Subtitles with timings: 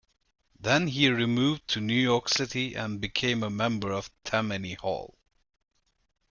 [0.59, 5.13] Then he removed to New York City and became a member of Tammany Hall.